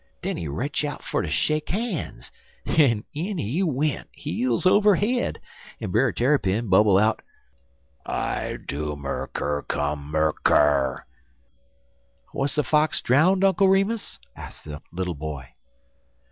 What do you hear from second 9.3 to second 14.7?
ker kum mer ker!"' "Was the Fox drowned, Uncle Remus?" asked